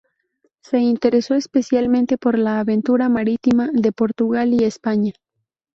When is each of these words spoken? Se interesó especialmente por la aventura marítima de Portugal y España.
Se 0.63 0.79
interesó 0.79 1.35
especialmente 1.35 2.17
por 2.17 2.39
la 2.39 2.59
aventura 2.59 3.07
marítima 3.07 3.69
de 3.71 3.91
Portugal 3.91 4.51
y 4.51 4.63
España. 4.63 5.13